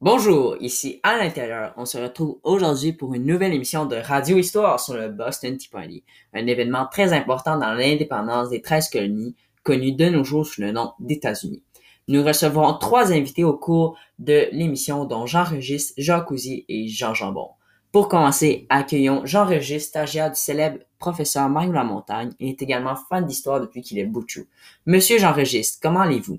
Bonjour, 0.00 0.56
ici 0.60 1.00
à 1.02 1.18
l'intérieur. 1.18 1.74
On 1.76 1.84
se 1.84 1.98
retrouve 1.98 2.38
aujourd'hui 2.42 2.92
pour 2.92 3.14
une 3.14 3.26
nouvelle 3.26 3.52
émission 3.52 3.84
de 3.84 3.96
Radio 3.96 4.38
Histoire 4.38 4.78
sur 4.80 4.94
le 4.94 5.08
Boston 5.08 5.56
Tea 5.56 6.04
un 6.32 6.46
événement 6.46 6.86
très 6.90 7.12
important 7.12 7.58
dans 7.58 7.74
l'indépendance 7.74 8.48
des 8.48 8.62
13 8.62 8.88
colonies, 8.88 9.34
connu 9.64 9.92
de 9.92 10.08
nos 10.08 10.24
jours 10.24 10.46
sous 10.46 10.60
le 10.60 10.72
nom 10.72 10.92
d'États-Unis. 11.00 11.62
Nous 12.06 12.24
recevrons 12.24 12.74
trois 12.74 13.12
invités 13.12 13.44
au 13.44 13.54
cours 13.56 13.98
de 14.18 14.48
l'émission, 14.52 15.04
dont 15.04 15.26
Jean-Régis, 15.26 15.92
Jacques 15.98 16.26
Cousy 16.26 16.64
et 16.68 16.88
Jean 16.88 17.12
Jambon. 17.12 17.50
Pour 17.90 18.08
commencer, 18.08 18.66
accueillons 18.68 19.24
Jean-Régis, 19.24 19.86
stagiaire 19.86 20.30
du 20.30 20.38
célèbre 20.38 20.78
professeur 20.98 21.48
Mario 21.48 21.72
Lamontagne. 21.72 22.34
Il 22.38 22.50
est 22.50 22.60
également 22.60 22.96
fan 22.96 23.24
d'histoire 23.24 23.60
depuis 23.60 23.80
qu'il 23.80 23.98
est 23.98 24.04
bouchou. 24.04 24.46
Monsieur 24.84 25.18
Jean-Régis, 25.18 25.78
comment 25.80 26.00
allez-vous? 26.00 26.38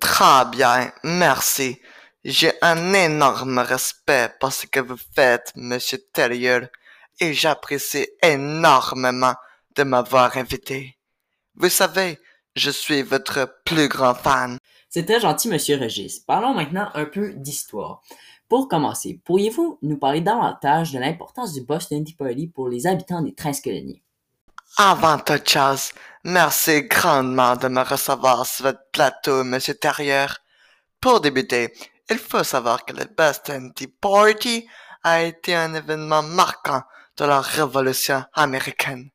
Très 0.00 0.44
bien, 0.52 0.92
merci. 1.02 1.80
J'ai 2.24 2.52
un 2.62 2.92
énorme 2.94 3.58
respect 3.58 4.30
pour 4.38 4.52
ce 4.52 4.66
que 4.66 4.80
vous 4.80 4.98
faites, 5.14 5.52
monsieur 5.56 5.98
Terrier, 6.12 6.60
et 7.18 7.32
j'apprécie 7.32 8.06
énormément 8.22 9.34
de 9.74 9.82
m'avoir 9.82 10.36
invité. 10.36 10.96
Vous 11.56 11.68
savez, 11.68 12.18
je 12.54 12.70
suis 12.70 13.02
votre 13.02 13.60
plus 13.64 13.88
grand 13.88 14.14
fan. 14.14 14.58
C'est 14.88 15.04
très 15.04 15.20
gentil, 15.20 15.48
Monsieur 15.48 15.76
Régis. 15.76 16.20
Parlons 16.20 16.54
maintenant 16.54 16.90
un 16.94 17.04
peu 17.04 17.32
d'histoire. 17.34 18.02
Pour 18.48 18.66
commencer, 18.66 19.20
pourriez-vous 19.24 19.78
nous 19.82 19.98
parler 19.98 20.22
davantage 20.22 20.92
de 20.92 20.98
l'importance 20.98 21.52
du 21.52 21.60
Boston 21.60 22.02
Tea 22.02 22.14
Party 22.14 22.46
pour 22.46 22.70
les 22.70 22.86
habitants 22.86 23.20
des 23.20 23.34
13 23.34 23.60
colonies? 23.60 24.02
Avant 24.78 25.18
toute 25.18 25.46
chose, 25.46 25.92
merci 26.24 26.84
grandement 26.84 27.56
de 27.56 27.68
me 27.68 27.82
recevoir 27.82 28.46
sur 28.46 28.64
votre 28.64 28.90
plateau, 28.90 29.44
monsieur 29.44 29.74
Terrier. 29.74 30.28
Pour 30.98 31.20
débuter, 31.20 31.74
il 32.08 32.16
faut 32.16 32.42
savoir 32.42 32.86
que 32.86 32.94
le 32.94 33.04
Boston 33.04 33.70
Tea 33.74 33.88
Party 33.88 34.66
a 35.02 35.22
été 35.22 35.54
un 35.54 35.74
événement 35.74 36.22
marquant 36.22 36.80
de 37.18 37.26
la 37.26 37.42
Révolution 37.42 38.24
américaine. 38.32 39.10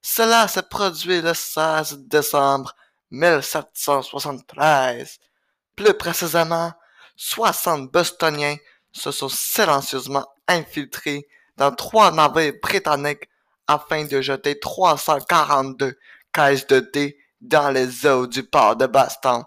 Cela 0.00 0.48
s'est 0.48 0.62
produit 0.62 1.20
le 1.20 1.34
16 1.34 2.06
décembre 2.06 2.74
1773. 3.10 5.18
Plus 5.74 5.94
précisément, 5.94 6.72
60 7.16 7.90
Bostoniens 7.90 8.56
se 8.92 9.10
sont 9.10 9.28
silencieusement 9.28 10.26
infiltrés 10.48 11.26
dans 11.56 11.72
trois 11.72 12.12
navires 12.12 12.54
britanniques 12.62 13.28
afin 13.66 14.04
de 14.04 14.20
jeter 14.20 14.58
342 14.58 15.98
caisses 16.32 16.66
de 16.66 16.80
thé 16.80 17.18
dans 17.40 17.70
les 17.70 18.06
eaux 18.06 18.26
du 18.26 18.42
port 18.42 18.76
de 18.76 18.86
Boston. 18.86 19.42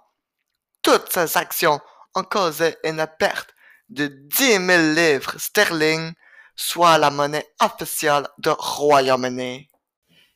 Toutes 0.81 1.11
ces 1.11 1.37
actions 1.37 1.79
ont 2.15 2.23
causé 2.23 2.75
une 2.83 3.05
perte 3.17 3.53
de 3.89 4.07
10 4.07 4.45
000 4.45 4.67
livres 4.93 5.37
sterling, 5.37 6.13
soit 6.55 6.97
la 6.97 7.09
monnaie 7.09 7.47
officielle 7.61 8.27
du 8.37 8.49
Royaume-Uni. 8.49 9.69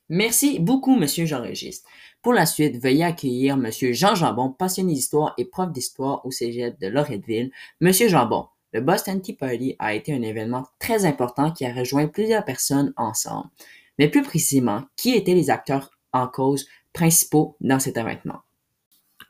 Merci 0.10 0.60
beaucoup, 0.60 0.96
Monsieur 0.96 1.26
Jean-Régis. 1.26 1.84
Pour 2.24 2.32
la 2.32 2.46
suite, 2.46 2.82
veuillez 2.82 3.04
accueillir 3.04 3.58
Monsieur 3.58 3.92
Jean 3.92 4.16
Jambon, 4.16 4.50
passionné 4.50 4.94
d'histoire 4.94 5.34
et 5.38 5.44
prof 5.44 5.70
d'histoire 5.70 6.26
au 6.26 6.32
cégep 6.32 6.80
de 6.80 6.88
Loretteville. 6.88 7.52
Monsieur 7.82 8.08
Jambon, 8.08 8.48
le 8.72 8.80
Boston 8.80 9.22
Tea 9.22 9.34
Party 9.34 9.76
a 9.78 9.94
été 9.94 10.14
un 10.14 10.22
événement 10.22 10.66
très 10.80 11.04
important 11.04 11.52
qui 11.52 11.66
a 11.66 11.74
rejoint 11.74 12.08
plusieurs 12.08 12.46
personnes 12.46 12.94
ensemble. 12.96 13.50
Mais 14.00 14.08
plus 14.08 14.22
précisément, 14.22 14.84
qui 14.96 15.14
étaient 15.16 15.34
les 15.34 15.50
acteurs 15.50 15.92
en 16.14 16.30
cause 16.30 16.66
principaux 16.94 17.58
dans 17.60 17.80
cet 17.80 17.98
événement? 17.98 18.40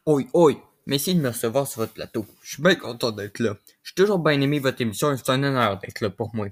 Oi, 0.06 0.28
oi, 0.36 0.54
merci 0.86 1.16
de 1.16 1.20
me 1.20 1.30
recevoir 1.30 1.66
sur 1.66 1.82
votre 1.82 1.94
plateau. 1.94 2.28
Je 2.44 2.54
suis 2.54 2.62
bien 2.62 2.76
content 2.76 3.12
d'être 3.12 3.40
là. 3.40 3.56
J'ai 3.82 3.96
toujours 3.96 4.20
bien 4.20 4.40
aimé 4.40 4.60
votre 4.60 4.82
émission 4.82 5.12
et 5.12 5.18
c'est 5.18 5.32
un 5.32 5.42
honneur 5.42 5.80
d'être 5.80 6.00
là 6.00 6.12
pour 6.12 6.36
moi. 6.36 6.46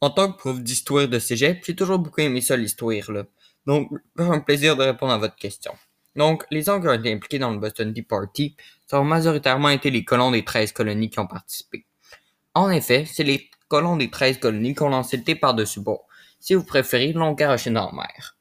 En 0.00 0.08
tant 0.08 0.32
que 0.32 0.38
prof 0.38 0.58
d'histoire 0.58 1.06
de 1.06 1.18
cégep, 1.18 1.62
j'ai 1.66 1.76
toujours 1.76 1.98
beaucoup 1.98 2.22
aimé 2.22 2.40
ça 2.40 2.56
l'histoire, 2.56 3.12
là. 3.12 3.26
Donc, 3.66 3.90
un 4.16 4.40
plaisir 4.40 4.76
de 4.76 4.84
répondre 4.84 5.12
à 5.12 5.18
votre 5.18 5.36
question. 5.36 5.72
Donc, 6.14 6.44
les 6.50 6.68
hommes 6.68 6.80
qui 6.80 6.88
ont 6.88 6.94
été 6.94 7.12
impliqués 7.12 7.38
dans 7.38 7.50
le 7.50 7.58
Boston 7.58 7.92
Tea 7.92 8.02
Party, 8.02 8.56
ont 8.92 9.04
majoritairement 9.04 9.68
été 9.68 9.90
les 9.90 10.04
colons 10.04 10.30
des 10.30 10.44
13 10.44 10.72
colonies 10.72 11.10
qui 11.10 11.18
ont 11.18 11.26
participé. 11.26 11.84
En 12.54 12.70
effet, 12.70 13.04
c'est 13.04 13.24
les 13.24 13.50
colons 13.68 13.96
des 13.96 14.10
13 14.10 14.38
colonies 14.38 14.74
qui 14.74 14.82
ont 14.82 14.88
lancé 14.88 15.16
le 15.16 15.24
thé 15.24 15.34
par-dessus 15.34 15.80
bord. 15.80 16.06
Si 16.40 16.54
vous 16.54 16.64
préférez, 16.64 17.12
l'ont 17.12 17.32
garoché 17.32 17.70
dans 17.70 17.86
la 17.86 17.92
mer. 17.92 18.36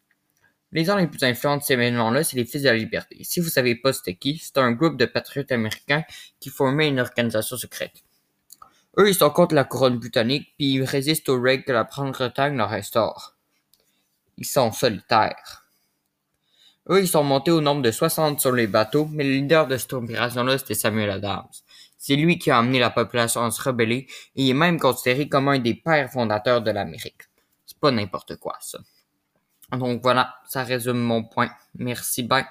Les 0.71 0.89
hommes 0.89 0.99
les 0.99 1.07
plus 1.07 1.23
influents 1.23 1.57
de 1.57 1.63
ces 1.63 1.73
événements-là, 1.73 2.23
c'est 2.23 2.35
les 2.35 2.45
Fils 2.45 2.61
de 2.61 2.67
la 2.67 2.75
Liberté. 2.75 3.17
Si 3.23 3.39
vous 3.39 3.49
savez 3.49 3.75
pas 3.75 3.93
c'était 3.93 4.15
qui, 4.15 4.37
c'est 4.37 4.57
un 4.57 4.71
groupe 4.71 4.97
de 4.97 5.05
patriotes 5.05 5.51
américains 5.51 6.03
qui 6.39 6.49
formaient 6.49 6.89
une 6.89 6.99
organisation 6.99 7.55
secrète. 7.55 8.03
Eux, 8.97 9.09
ils 9.09 9.15
sont 9.15 9.29
contre 9.29 9.55
la 9.55 9.63
couronne 9.63 9.99
britannique, 9.99 10.53
puis 10.57 10.73
ils 10.73 10.83
résistent 10.83 11.29
aux 11.29 11.41
règles 11.41 11.63
que 11.63 11.71
la 11.71 11.83
Grande-Bretagne 11.83 12.55
leur 12.55 12.71
instaure. 12.71 13.34
Ils 14.38 14.46
sont 14.46 14.72
solitaires. 14.72 15.66
Eux, 16.90 17.01
ils 17.01 17.07
sont 17.07 17.23
montés 17.23 17.51
au 17.51 17.62
nombre 17.62 17.81
de 17.81 17.91
60 17.91 18.40
sur 18.40 18.51
les 18.51 18.68
bateaux, 18.68 19.07
mais 19.12 19.23
le 19.23 19.31
leader 19.31 19.68
de 19.68 19.78
cette 19.78 19.94
opération-là, 19.94 20.57
c'était 20.57 20.75
Samuel 20.75 21.09
Adams. 21.09 21.50
C'est 21.97 22.16
lui 22.16 22.38
qui 22.38 22.51
a 22.51 22.59
amené 22.59 22.78
la 22.79 22.91
population 22.91 23.44
à 23.44 23.50
se 23.50 23.62
rebeller 23.62 24.07
et 24.35 24.44
il 24.44 24.50
est 24.51 24.53
même 24.53 24.79
considéré 24.79 25.28
comme 25.28 25.47
un 25.47 25.57
des 25.57 25.73
pères 25.73 26.12
fondateurs 26.12 26.62
de 26.62 26.69
l'Amérique. 26.69 27.23
C'est 27.66 27.79
pas 27.79 27.90
n'importe 27.90 28.35
quoi, 28.35 28.56
ça. 28.62 28.78
Donc 29.72 30.03
voilà, 30.03 30.35
ça 30.47 30.63
résume 30.63 31.00
mon 31.00 31.23
point. 31.23 31.50
Merci, 31.73 32.22
bye. 32.22 32.46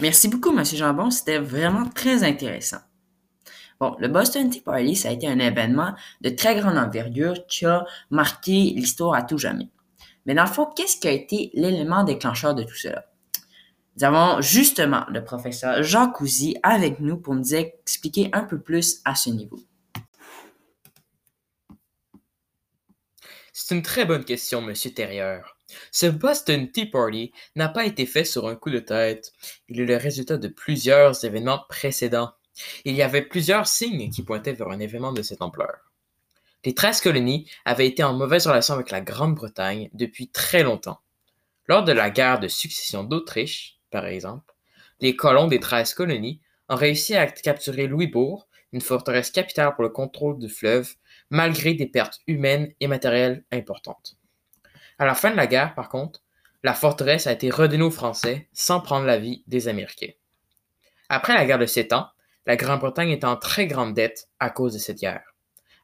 Merci 0.00 0.28
beaucoup, 0.28 0.52
Monsieur 0.52 0.76
Jambon. 0.76 1.10
C'était 1.10 1.38
vraiment 1.38 1.88
très 1.88 2.22
intéressant. 2.22 2.78
Bon, 3.80 3.96
le 3.98 4.08
Boston 4.08 4.48
Tea 4.50 4.60
Party, 4.60 4.96
ça 4.96 5.08
a 5.08 5.12
été 5.12 5.26
un 5.26 5.38
événement 5.38 5.94
de 6.20 6.30
très 6.30 6.54
grande 6.54 6.78
envergure 6.78 7.46
qui 7.46 7.66
a 7.66 7.84
marqué 8.10 8.52
l'histoire 8.52 9.14
à 9.14 9.22
tout 9.22 9.38
jamais. 9.38 9.68
Mais 10.26 10.34
dans 10.34 10.44
le 10.44 10.50
fond, 10.50 10.66
qu'est-ce 10.74 10.98
qui 10.98 11.08
a 11.08 11.12
été 11.12 11.50
l'élément 11.54 12.04
déclencheur 12.04 12.54
de 12.54 12.62
tout 12.62 12.76
cela? 12.76 13.04
Nous 13.96 14.04
avons 14.04 14.40
justement 14.40 15.04
le 15.08 15.22
professeur 15.22 15.82
Jean 15.82 16.10
Cousy 16.10 16.56
avec 16.62 16.98
nous 16.98 17.16
pour 17.16 17.34
nous 17.34 17.54
expliquer 17.54 18.28
un 18.32 18.42
peu 18.42 18.60
plus 18.60 19.00
à 19.04 19.14
ce 19.14 19.30
niveau. 19.30 19.60
C'est 23.52 23.74
une 23.74 23.82
très 23.82 24.04
bonne 24.04 24.24
question, 24.24 24.60
Monsieur 24.62 24.92
Terrier. 24.92 25.38
Ce 25.92 26.06
Boston 26.06 26.70
Tea 26.70 26.86
Party 26.86 27.32
n'a 27.54 27.68
pas 27.68 27.84
été 27.84 28.04
fait 28.04 28.24
sur 28.24 28.48
un 28.48 28.56
coup 28.56 28.70
de 28.70 28.80
tête. 28.80 29.32
Il 29.68 29.80
est 29.80 29.86
le 29.86 29.96
résultat 29.96 30.38
de 30.38 30.48
plusieurs 30.48 31.24
événements 31.24 31.60
précédents. 31.68 32.32
Il 32.84 32.94
y 32.94 33.02
avait 33.02 33.22
plusieurs 33.22 33.66
signes 33.66 34.10
qui 34.10 34.22
pointaient 34.22 34.52
vers 34.52 34.68
un 34.68 34.80
événement 34.80 35.12
de 35.12 35.22
cette 35.22 35.42
ampleur. 35.42 35.92
Les 36.64 36.74
treize 36.74 37.00
colonies 37.00 37.50
avaient 37.64 37.86
été 37.86 38.02
en 38.02 38.14
mauvaise 38.14 38.46
relation 38.46 38.74
avec 38.74 38.90
la 38.90 39.00
Grande-Bretagne 39.00 39.90
depuis 39.92 40.28
très 40.28 40.62
longtemps. 40.62 41.00
Lors 41.66 41.84
de 41.84 41.92
la 41.92 42.10
guerre 42.10 42.40
de 42.40 42.48
succession 42.48 43.04
d'Autriche, 43.04 43.78
par 43.90 44.06
exemple, 44.06 44.54
les 45.00 45.16
colons 45.16 45.46
des 45.46 45.60
treize 45.60 45.94
colonies 45.94 46.40
ont 46.68 46.76
réussi 46.76 47.14
à 47.14 47.26
capturer 47.26 47.86
Louisbourg, 47.86 48.48
une 48.72 48.80
forteresse 48.80 49.30
capitale 49.30 49.74
pour 49.74 49.84
le 49.84 49.90
contrôle 49.90 50.38
du 50.38 50.48
fleuve, 50.48 50.94
malgré 51.30 51.74
des 51.74 51.86
pertes 51.86 52.20
humaines 52.26 52.72
et 52.80 52.86
matérielles 52.86 53.44
importantes. 53.52 54.16
À 54.98 55.04
la 55.04 55.14
fin 55.14 55.30
de 55.30 55.36
la 55.36 55.46
guerre, 55.46 55.74
par 55.74 55.88
contre, 55.88 56.22
la 56.62 56.74
forteresse 56.74 57.26
a 57.26 57.32
été 57.32 57.50
redonnée 57.50 57.84
aux 57.84 57.90
Français 57.90 58.48
sans 58.52 58.80
prendre 58.80 59.06
la 59.06 59.18
vie 59.18 59.44
des 59.46 59.68
Américains. 59.68 60.12
Après 61.08 61.34
la 61.34 61.44
guerre 61.44 61.58
de 61.58 61.66
Sept 61.66 61.92
Ans, 61.92 62.08
la 62.46 62.56
Grande-Bretagne 62.56 63.10
est 63.10 63.24
en 63.24 63.36
très 63.36 63.66
grande 63.66 63.94
dette 63.94 64.28
à 64.38 64.50
cause 64.50 64.74
de 64.74 64.78
cette 64.78 64.98
guerre. 64.98 65.34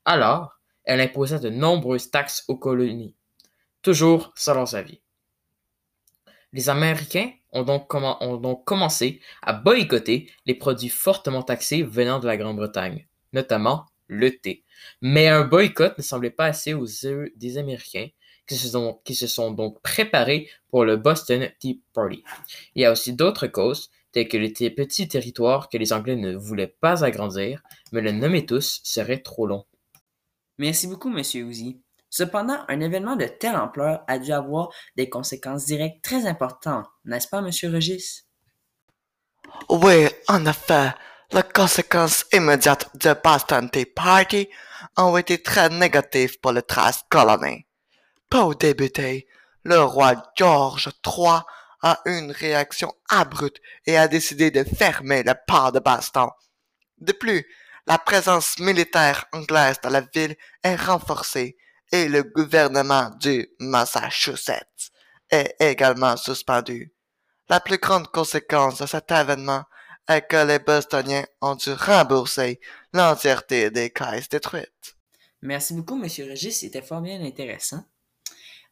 Alors, 0.04 0.58
elle 0.84 1.00
imposa 1.00 1.38
de 1.38 1.50
nombreuses 1.50 2.10
taxes 2.10 2.44
aux 2.48 2.56
colonies, 2.56 3.14
toujours 3.82 4.32
selon 4.36 4.66
sa 4.66 4.82
vie. 4.82 5.00
Les 6.52 6.68
Américains 6.68 7.30
ont 7.52 7.62
donc, 7.62 8.64
commencé 8.64 9.20
à 9.42 9.52
boycotter 9.52 10.30
les 10.46 10.54
produits 10.54 10.88
fortement 10.88 11.42
taxés 11.42 11.82
venant 11.82 12.18
de 12.18 12.26
la 12.26 12.36
Grande-Bretagne, 12.36 13.06
notamment 13.32 13.86
le 14.08 14.36
thé. 14.36 14.64
Mais 15.00 15.28
un 15.28 15.44
boycott 15.44 15.96
ne 15.96 16.02
semblait 16.02 16.30
pas 16.30 16.46
assez 16.46 16.74
aux 16.74 16.84
yeux 16.84 17.32
des 17.36 17.58
Américains 17.58 18.08
qui 18.46 19.14
se 19.14 19.26
sont 19.28 19.52
donc 19.52 19.80
préparés 19.80 20.50
pour 20.70 20.84
le 20.84 20.96
Boston 20.96 21.48
Tea 21.60 21.82
Party. 21.92 22.24
Il 22.74 22.82
y 22.82 22.84
a 22.84 22.90
aussi 22.90 23.12
d'autres 23.12 23.46
causes, 23.46 23.90
telles 24.12 24.28
que 24.28 24.36
les 24.36 24.52
petits 24.70 25.08
territoires 25.08 25.68
que 25.68 25.78
les 25.78 25.92
Anglais 25.92 26.16
ne 26.16 26.36
voulaient 26.36 26.76
pas 26.80 27.04
agrandir, 27.04 27.62
mais 27.92 28.00
le 28.00 28.12
nommer 28.12 28.46
tous 28.46 28.80
serait 28.84 29.22
trop 29.22 29.46
long. 29.46 29.64
Merci 30.58 30.86
beaucoup, 30.86 31.10
Monsieur 31.10 31.44
Ouzy. 31.44 31.80
Cependant, 32.10 32.64
un 32.68 32.80
événement 32.80 33.16
de 33.16 33.26
telle 33.26 33.56
ampleur 33.56 34.02
a 34.08 34.18
dû 34.18 34.32
avoir 34.32 34.70
des 34.96 35.08
conséquences 35.08 35.66
directes 35.66 36.02
très 36.02 36.26
importantes, 36.26 36.86
n'est-ce 37.04 37.28
pas, 37.28 37.40
Monsieur 37.40 37.70
Regis? 37.70 38.22
Oui, 39.68 40.06
en 40.28 40.44
effet, 40.46 40.92
Les 41.32 41.44
conséquences 41.44 42.24
immédiates 42.32 42.90
de 42.96 43.14
Boston 43.22 43.70
Tea 43.70 43.86
Party 43.86 44.48
ont 44.96 45.16
été 45.16 45.40
très 45.40 45.68
négatives 45.68 46.40
pour 46.40 46.50
le 46.50 46.60
trace 46.60 47.04
colonie. 47.08 47.66
Pour 48.28 48.56
débuter, 48.56 49.28
le 49.62 49.80
roi 49.80 50.14
George 50.36 50.88
III 51.06 51.42
a 51.82 52.00
eu 52.06 52.18
une 52.18 52.32
réaction 52.32 52.92
abrupte 53.08 53.60
et 53.86 53.96
a 53.96 54.08
décidé 54.08 54.50
de 54.50 54.64
fermer 54.64 55.22
le 55.22 55.34
port 55.46 55.72
de 55.72 55.80
Boston. 55.80 56.28
De 56.98 57.12
plus, 57.12 57.46
la 57.86 57.98
présence 57.98 58.58
militaire 58.58 59.24
anglaise 59.32 59.80
dans 59.82 59.90
la 59.90 60.02
ville 60.02 60.36
est 60.62 60.76
renforcée 60.76 61.56
et 61.92 62.08
le 62.08 62.22
gouvernement 62.22 63.10
du 63.20 63.48
Massachusetts 63.58 64.92
est 65.30 65.56
également 65.60 66.16
suspendu. 66.16 66.92
La 67.48 67.60
plus 67.60 67.78
grande 67.78 68.08
conséquence 68.08 68.78
de 68.78 68.86
cet 68.86 69.10
événement 69.10 69.64
est 70.08 70.22
que 70.22 70.46
les 70.46 70.58
Bostoniens 70.58 71.24
ont 71.40 71.54
dû 71.54 71.72
rembourser 71.72 72.60
l'entièreté 72.92 73.70
des 73.70 73.90
caisses 73.90 74.28
détruites. 74.28 74.96
Merci 75.42 75.74
beaucoup, 75.74 75.96
Monsieur 75.96 76.26
Régis. 76.26 76.60
C'était 76.60 76.82
fort 76.82 77.00
bien 77.00 77.20
intéressant. 77.22 77.84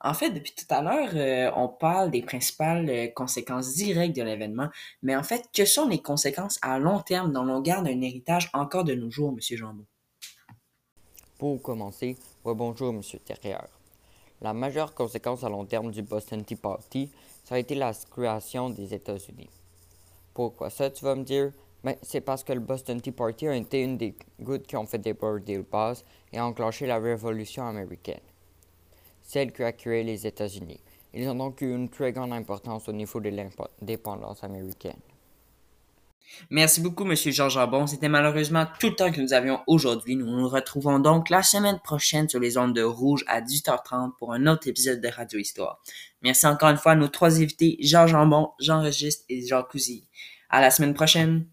En 0.01 0.15
fait, 0.15 0.31
depuis 0.31 0.53
tout 0.53 0.73
à 0.73 0.81
l'heure, 0.81 1.11
euh, 1.15 1.51
on 1.57 1.69
parle 1.69 2.13
des 2.13 2.23
principales 2.23 2.89
euh, 2.89 3.09
conséquences 3.09 3.75
directes 3.75 4.15
de 4.15 4.23
l'événement, 4.23 4.69
mais 5.03 5.17
en 5.17 5.25
fait, 5.25 5.49
que 5.53 5.65
sont 5.65 5.89
les 5.89 6.01
conséquences 6.01 6.59
à 6.63 6.79
long 6.79 7.01
terme 7.01 7.33
dont 7.33 7.49
on 7.49 7.61
garde 7.61 7.89
un 7.89 8.01
héritage 8.01 8.49
encore 8.53 8.85
de 8.85 8.95
nos 8.95 9.11
jours, 9.11 9.33
Monsieur 9.33 9.57
Jambon? 9.57 9.85
Pour 11.37 11.61
commencer, 11.61 12.17
bonjour 12.45 12.93
Monsieur 12.93 13.19
Terrier. 13.19 13.57
La 14.41 14.55
majeure 14.55 14.95
conséquence 14.95 15.43
à 15.43 15.49
long 15.49 15.65
terme 15.65 15.91
du 15.91 16.03
Boston 16.03 16.45
Tea 16.45 16.55
Party, 16.55 17.11
ça 17.43 17.57
a 17.57 17.59
été 17.59 17.75
la 17.75 17.93
création 17.93 18.71
des 18.71 18.95
États-Unis. 18.95 19.51
Pourquoi 20.33 20.71
ça, 20.71 20.91
tu 20.91 21.05
vas 21.05 21.17
me 21.17 21.25
dire? 21.25 21.51
Ben, 21.83 21.97
c'est 22.03 22.21
parce 22.21 22.45
que 22.45 22.53
le 22.53 22.61
Boston 22.61 23.01
Tea 23.01 23.11
Party 23.11 23.49
a 23.49 23.57
été 23.57 23.83
une 23.83 23.97
des 23.97 24.15
gouttes 24.39 24.67
qui 24.69 24.77
ont 24.77 24.87
fait 24.87 24.99
déborder 24.99 25.57
le 25.57 25.63
base 25.63 26.05
et 26.33 26.39
a 26.39 26.47
enclenché 26.47 26.87
la 26.87 26.99
révolution 26.99 27.67
américaine 27.67 28.21
celle 29.29 29.53
qui 29.53 29.63
a 29.63 29.73
créé 29.73 30.03
les 30.03 30.27
États-Unis. 30.27 30.81
Ils 31.13 31.29
ont 31.29 31.35
donc 31.35 31.61
eu 31.61 31.75
une 31.75 31.91
très 31.91 32.13
grande 32.13 32.33
importance 32.33 32.89
au 32.89 32.93
niveau 32.93 33.21
de 33.21 33.29
l'indépendance 33.29 34.43
américaine. 34.43 35.01
Merci 36.51 36.81
beaucoup, 36.81 37.05
Monsieur 37.05 37.31
Georges 37.31 37.59
Arbon. 37.59 37.87
C'était 37.87 38.09
malheureusement 38.09 38.67
tout 38.81 38.89
le 38.89 38.97
temps 38.97 39.13
que 39.13 39.21
nous 39.21 39.33
avions 39.35 39.61
aujourd'hui. 39.67 40.17
Nous 40.17 40.27
nous 40.27 40.49
retrouvons 40.49 40.99
donc 40.99 41.29
la 41.29 41.43
semaine 41.43 41.79
prochaine 41.79 42.29
sur 42.29 42.41
les 42.41 42.57
ondes 42.57 42.75
de 42.75 42.83
Rouge 42.83 43.25
à 43.29 43.41
18h30 43.41 44.13
pour 44.19 44.33
un 44.33 44.47
autre 44.47 44.67
épisode 44.67 45.01
de 45.01 45.09
Radio 45.09 45.39
Histoire. 45.39 45.83
Merci 46.23 46.47
encore 46.47 46.71
une 46.71 46.77
fois 46.77 46.93
à 46.93 46.97
nos 46.97 47.09
trois 47.09 47.37
invités, 47.37 47.77
Jean 47.81 48.07
Jambon, 48.07 48.53
Jean 48.59 48.83
Registre 48.83 49.25
et 49.29 49.47
Jean 49.47 49.63
Cousy. 49.63 50.07
À 50.49 50.61
la 50.63 50.71
semaine 50.71 50.95
prochaine. 50.95 51.47